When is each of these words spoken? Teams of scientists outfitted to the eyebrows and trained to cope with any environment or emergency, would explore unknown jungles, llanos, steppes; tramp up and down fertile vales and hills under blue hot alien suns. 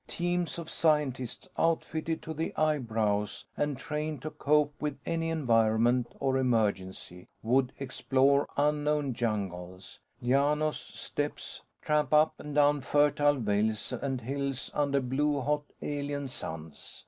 Teams 0.07 0.57
of 0.57 0.67
scientists 0.67 1.47
outfitted 1.59 2.23
to 2.23 2.33
the 2.33 2.55
eyebrows 2.57 3.45
and 3.55 3.77
trained 3.77 4.23
to 4.23 4.31
cope 4.31 4.73
with 4.79 4.97
any 5.05 5.29
environment 5.29 6.07
or 6.19 6.37
emergency, 6.39 7.27
would 7.43 7.71
explore 7.77 8.47
unknown 8.57 9.13
jungles, 9.13 9.99
llanos, 10.19 10.77
steppes; 10.79 11.61
tramp 11.83 12.15
up 12.15 12.33
and 12.39 12.55
down 12.55 12.81
fertile 12.81 13.35
vales 13.35 13.93
and 13.93 14.21
hills 14.21 14.71
under 14.73 14.99
blue 15.01 15.39
hot 15.39 15.65
alien 15.83 16.27
suns. 16.27 16.99